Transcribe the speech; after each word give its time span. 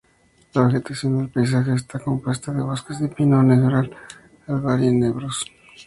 La 0.55 0.63
vegetación 0.65 1.19
del 1.19 1.29
paisaje 1.29 1.75
está 1.75 1.99
compuesta 1.99 2.51
de 2.51 2.63
bosques 2.63 2.97
de 2.99 3.07
pino 3.09 3.43
negral, 3.43 3.95
albar 4.47 4.81
y 4.81 4.87
enebros. 4.87 5.45